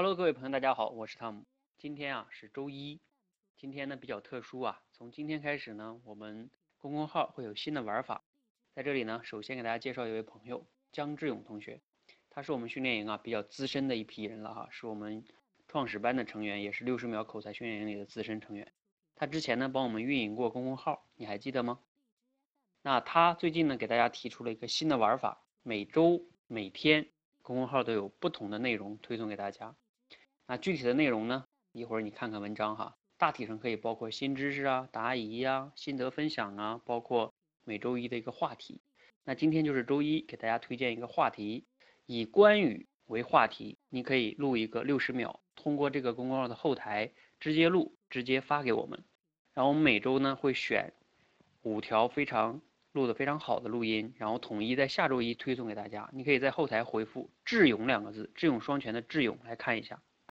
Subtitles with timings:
[0.00, 1.44] Hello，各位朋友，大家好，我是汤姆。
[1.76, 3.00] 今天啊是周一，
[3.56, 8.22] 今天呢比较特殊啊，从今天开始呢，我们公众号会有新的玩法。
[8.76, 11.80] 在这里呢，首先给大家介绍一位朋友，姜志勇同学，
[12.30, 15.24] 他是我们训练营啊比较资深的一批人了哈，是我们
[15.66, 18.72] 创始班的成员，也是六十秒口才训练营里的资深成员。
[19.16, 21.80] 他之前呢帮我们运营过公众号，你还记得吗？
[22.82, 27.08] 那他最近呢给大家提出了一个新的玩法，每周每天
[27.42, 29.74] 公众号都有不同的内容推送给大家。
[30.50, 31.44] 那具体的内容呢？
[31.72, 37.34] 一会儿你看看文章哈，大体上可以包括新知识啊、答疑呀、心得分享啊，包括
[37.64, 38.80] 每周一的一个话题。
[39.24, 41.66] 那今天就是周一，给大家推荐一个话题，
[42.06, 49.04] 以关羽为话题，你可以录一个六十秒，通过这个公众号的后台直接录，直接发给我们。
[49.52, 50.94] 然后我们每周呢会选
[51.60, 52.62] 五条非常
[52.92, 56.08] 录的非常好的录音，然后统一在下周一推送给大家。
[56.14, 60.00] 你可以在后台回复“智勇”两个字，智勇双全的智勇来看一下。